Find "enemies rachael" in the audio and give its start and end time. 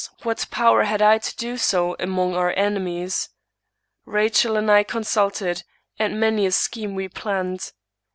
2.57-4.57